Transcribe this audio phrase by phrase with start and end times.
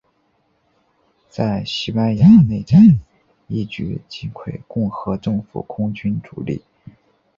[1.29, 2.81] 在西班牙内战
[3.45, 6.63] 一举击溃共和政府空军主力。